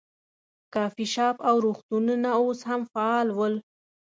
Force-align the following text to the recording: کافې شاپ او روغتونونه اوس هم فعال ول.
کافې 0.73 1.05
شاپ 1.13 1.37
او 1.49 1.55
روغتونونه 1.65 2.29
اوس 2.41 2.59
هم 2.69 2.81
فعال 2.93 3.27
ول. 3.37 3.55